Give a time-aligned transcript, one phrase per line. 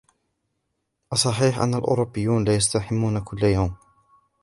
[1.13, 3.75] أصحيح أن الأوروبيين لا يستحمون كل يوم؟